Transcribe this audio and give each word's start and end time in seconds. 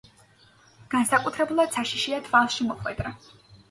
განსაკუთრებულად 0.95 1.79
საშიშია 1.79 2.25
თვალში 2.31 2.71
მოხვედრა. 2.73 3.19